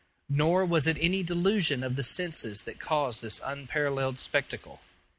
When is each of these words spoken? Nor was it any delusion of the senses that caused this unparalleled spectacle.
Nor 0.29 0.65
was 0.65 0.87
it 0.87 0.97
any 0.99 1.21
delusion 1.21 1.83
of 1.83 1.95
the 1.95 2.03
senses 2.03 2.63
that 2.63 2.79
caused 2.79 3.21
this 3.21 3.39
unparalleled 3.45 4.17
spectacle. 4.17 4.81